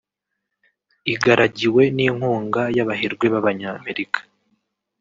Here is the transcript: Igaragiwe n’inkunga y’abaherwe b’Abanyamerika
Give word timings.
Igaragiwe 1.13 1.83
n’inkunga 1.95 2.61
y’abaherwe 2.75 3.25
b’Abanyamerika 3.33 4.19